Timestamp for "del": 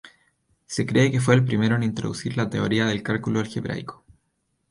2.87-3.03